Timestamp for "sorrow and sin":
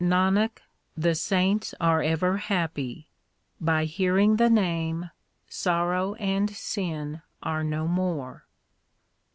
5.47-7.21